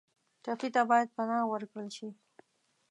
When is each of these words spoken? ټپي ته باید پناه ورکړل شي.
ټپي 0.43 0.69
ته 0.75 0.81
باید 0.89 1.13
پناه 1.15 1.43
ورکړل 1.47 1.87
شي. 1.97 2.09